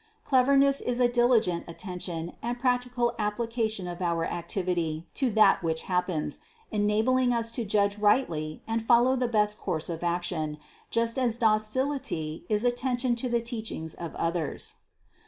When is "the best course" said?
9.15-9.89